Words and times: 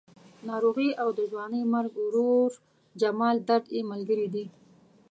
ناروغي 0.49 0.89
او 1.01 1.09
د 1.17 1.19
ځوانې 1.31 1.61
مرګ 1.73 1.93
ورور 2.05 2.51
جمال 3.01 3.37
درد 3.47 3.65
یې 3.75 3.81
ملګري 3.91 4.27
دي. 4.33 4.45